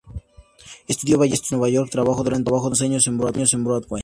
Estudió 0.87 1.19
ballet 1.19 1.35
en 1.43 1.57
Nueva 1.59 1.69
York 1.69 1.89
y 1.89 1.91
trabajó 1.91 2.23
durante 2.23 2.51
algunos 2.51 2.81
años 2.81 3.05
en 3.05 3.19
Broadway. 3.19 3.99